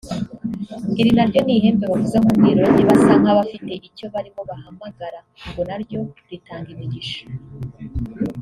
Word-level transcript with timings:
Iri 0.99 1.11
naryo 1.17 1.39
n’ihembe 1.43 1.85
bavuza 1.91 2.17
nk’umwirongi 2.21 2.81
basa 2.89 3.13
nk’abafite 3.21 3.71
icyo 3.87 4.05
barimo 4.13 4.41
bahamagara 4.49 5.19
ngo 5.49 5.61
naryo 5.69 5.99
ritanga 6.29 6.69
imigisha 6.75 7.21